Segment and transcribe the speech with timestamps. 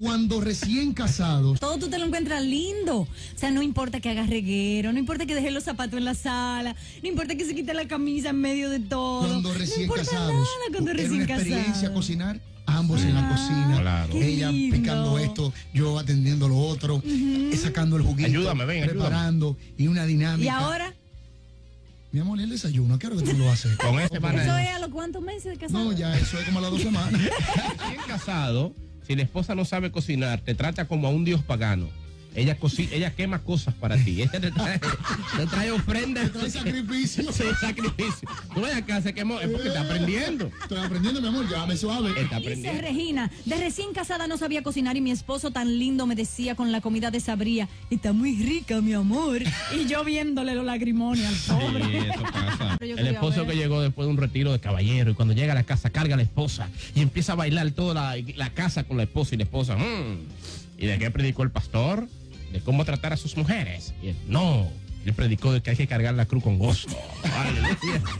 [0.00, 1.60] Cuando recién casados.
[1.60, 3.02] Todo tú te lo encuentras lindo.
[3.02, 6.14] O sea, no importa que hagas reguero, no importa que dejes los zapatos en la
[6.16, 9.20] sala, no importa que se quite la camisa en medio de todo.
[9.28, 10.32] Cuando recién no importa casados.
[10.32, 11.94] Nada cuando Era recién una experiencia casados.
[11.94, 12.40] cocinar.
[12.66, 13.78] Ambos en la Ah, cocina.
[13.80, 14.14] Claro.
[14.14, 14.76] Ella lindo.
[14.76, 18.26] picando esto, yo atendiendo lo otro, eh, sacando el juguito.
[18.28, 19.56] Ayúdame, ven, Preparando.
[19.78, 20.44] Y una dinámica.
[20.44, 20.92] Y ahora,
[22.10, 23.76] Mi amor, el desayuno, ¿qué hora que tú lo haces?
[23.76, 25.84] Con este ¿eso es a los cuántos meses de casado?
[25.84, 27.12] No, ya eso es como a las dos semanas.
[27.20, 28.72] Recién casado,
[29.06, 31.88] si la esposa no sabe cocinar, te trata como a un dios pagano.
[32.34, 32.56] Ella,
[32.92, 34.22] ella quema cosas para ti.
[34.22, 36.32] Ella te trae, te trae ofrendas.
[36.32, 37.32] Trae sacrificio.
[37.32, 38.28] Sí, sacrificio.
[38.54, 39.38] Tú ves acá, se quemó.
[39.40, 40.50] Es porque está aprendiendo.
[40.62, 42.10] Estoy aprendiendo, mi amor, llévame suave.
[42.10, 42.80] Está Dice aprendiendo.
[42.82, 46.72] Regina, de recién casada no sabía cocinar y mi esposo tan lindo me decía con
[46.72, 49.40] la comida de sabría, está muy rica, mi amor.
[49.76, 51.98] Y yo viéndole los lagrimones al Sí, pobre.
[52.08, 52.76] eso pasa.
[52.80, 53.50] El esposo ver.
[53.52, 56.14] que llegó después de un retiro de caballero y cuando llega a la casa carga
[56.14, 59.38] a la esposa y empieza a bailar toda la, la casa con la esposa y
[59.38, 59.76] la esposa.
[59.76, 60.18] "Mm".
[60.76, 62.08] ¿Y de qué predicó el pastor?
[62.54, 63.94] De cómo tratar a sus mujeres.
[64.00, 64.70] Y él, no,
[65.04, 66.88] él predicó de que hay que cargar la cruz con gozo.
[67.36, 68.02] Aleluya.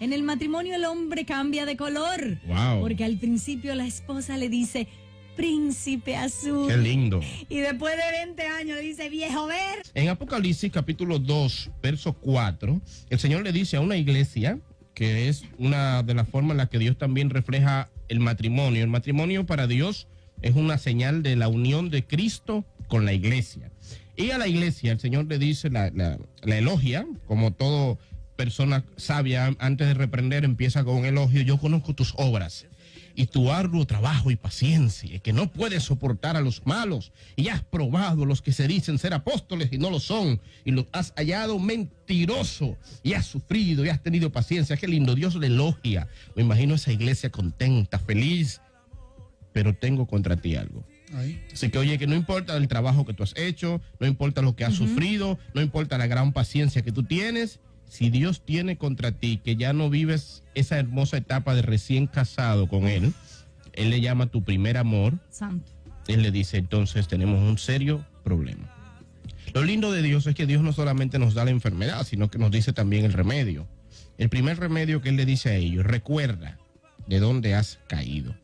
[0.00, 2.38] En el matrimonio el hombre cambia de color.
[2.46, 2.80] Wow.
[2.80, 4.88] Porque al principio la esposa le dice,
[5.36, 6.68] príncipe azul.
[6.68, 7.20] Qué lindo.
[7.48, 9.82] Y después de 20 años le dice, viejo ver.
[9.94, 14.58] En Apocalipsis capítulo 2, verso 4, el Señor le dice a una iglesia,
[14.94, 18.82] que es una de las formas en las que Dios también refleja el matrimonio.
[18.82, 20.08] El matrimonio para Dios
[20.42, 23.72] es una señal de la unión de Cristo con la iglesia.
[24.16, 25.90] Y a la iglesia el Señor le dice, la,
[26.44, 27.98] elogia, como todo
[28.36, 32.66] persona sabia, antes de reprender empieza con un elogio, yo conozco tus obras
[33.16, 37.64] y tu arduo trabajo y paciencia, que no puedes soportar a los malos, y has
[37.64, 41.58] probado los que se dicen ser apóstoles y no lo son, y los has hallado
[41.58, 44.76] mentiroso, y has sufrido y has tenido paciencia.
[44.76, 46.06] Qué lindo, Dios le elogia.
[46.36, 48.60] Me imagino esa iglesia contenta, feliz,
[49.52, 50.84] pero tengo contra ti algo.
[51.14, 51.40] Ahí.
[51.52, 54.56] Así que oye, que no importa el trabajo que tú has hecho, no importa lo
[54.56, 59.12] que has sufrido, no importa la gran paciencia que tú tienes, si Dios tiene contra
[59.12, 63.12] ti que ya no vives esa hermosa etapa de recién casado con Él,
[63.72, 65.70] Él le llama tu primer amor, Santo.
[66.08, 68.70] Él le dice entonces tenemos un serio problema.
[69.52, 72.38] Lo lindo de Dios es que Dios no solamente nos da la enfermedad, sino que
[72.38, 73.66] nos dice también el remedio.
[74.18, 76.58] El primer remedio que Él le dice a ellos, recuerda
[77.06, 78.34] de dónde has caído.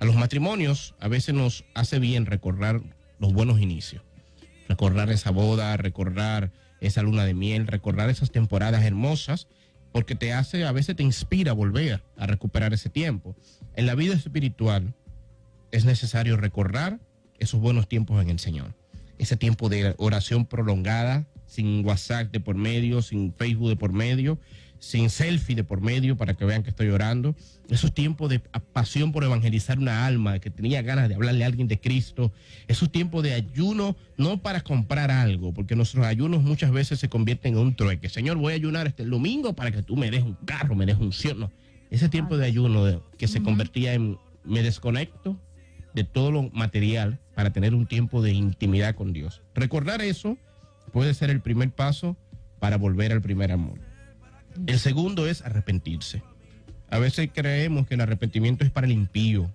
[0.00, 2.80] A los matrimonios a veces nos hace bien recordar
[3.18, 4.02] los buenos inicios.
[4.68, 9.48] Recordar esa boda, recordar esa luna de miel, recordar esas temporadas hermosas,
[9.90, 13.34] porque te hace, a veces te inspira a volver a recuperar ese tiempo.
[13.74, 14.94] En la vida espiritual
[15.72, 17.00] es necesario recordar
[17.38, 18.74] esos buenos tiempos en el Señor.
[19.18, 24.38] Ese tiempo de oración prolongada, sin WhatsApp de por medio, sin Facebook de por medio,
[24.78, 27.34] sin selfie de por medio para que vean que estoy orando.
[27.68, 31.66] Esos tiempos de pasión por evangelizar una alma, que tenía ganas de hablarle a alguien
[31.66, 32.32] de Cristo.
[32.68, 37.54] Esos tiempos de ayuno, no para comprar algo, porque nuestros ayunos muchas veces se convierten
[37.54, 38.08] en un trueque.
[38.08, 40.96] Señor, voy a ayunar este domingo para que tú me des un carro, me des
[40.98, 41.38] un cielo.
[41.40, 41.52] No.
[41.90, 45.36] Ese tiempo de ayuno de- que se convertía en me desconecto
[45.94, 49.42] de todo lo material para tener un tiempo de intimidad con Dios.
[49.54, 50.36] Recordar eso
[50.88, 52.16] puede ser el primer paso
[52.58, 53.78] para volver al primer amor.
[54.66, 56.22] El segundo es arrepentirse.
[56.90, 59.50] A veces creemos que el arrepentimiento es para el impío.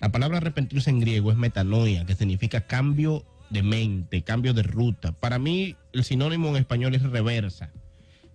[0.00, 5.12] La palabra arrepentirse en griego es metanoia, que significa cambio de mente, cambio de ruta.
[5.12, 7.70] Para mí el sinónimo en español es reversa.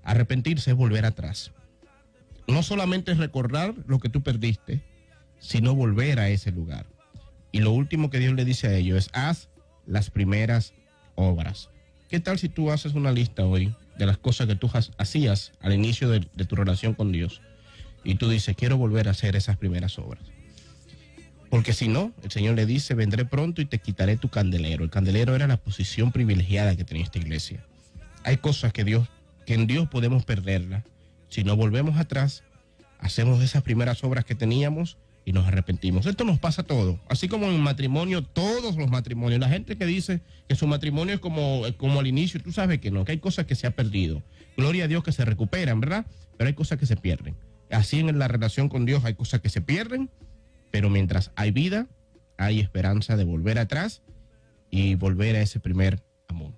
[0.03, 1.51] Arrepentirse es volver atrás.
[2.47, 4.81] No solamente es recordar lo que tú perdiste,
[5.39, 6.85] sino volver a ese lugar.
[7.51, 9.49] Y lo último que Dios le dice a ellos es, haz
[9.85, 10.73] las primeras
[11.15, 11.69] obras.
[12.09, 15.73] ¿Qué tal si tú haces una lista hoy de las cosas que tú hacías al
[15.73, 17.41] inicio de, tu relación con Dios?
[18.05, 20.23] Y tú dices, quiero volver a hacer esas primeras obras.
[21.49, 24.85] Porque si no, el Señor le dice, vendré pronto y te quitaré tu candelero.
[24.85, 27.65] El candelero era la posición privilegiada que tenía esta iglesia.
[28.23, 29.09] Hay cosas que Dios,
[29.45, 30.85] que en Dios podemos perderla.
[31.27, 32.43] Si no volvemos atrás,
[32.99, 36.05] hacemos esas primeras obras que teníamos y nos arrepentimos.
[36.05, 37.01] Esto nos pasa a todo.
[37.09, 39.41] Así como en matrimonio, todos los matrimonios.
[39.41, 42.91] La gente que dice que su matrimonio es como, como al inicio, tú sabes que
[42.91, 44.23] no, que hay cosas que se ha perdido.
[44.55, 46.05] Gloria a Dios que se recuperan, ¿verdad?
[46.37, 47.35] Pero hay cosas que se pierden.
[47.69, 50.09] Así en la relación con Dios hay cosas que se pierden,
[50.71, 51.87] pero mientras hay vida,
[52.37, 54.03] hay esperanza de volver atrás
[54.71, 56.53] y volver a ese primer amor.